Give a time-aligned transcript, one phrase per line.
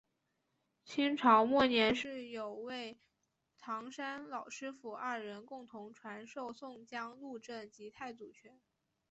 [0.83, 2.97] 清朝末年是有位
[3.59, 8.59] 唐山老师父二人共同传授宋江鹿阵及太祖拳。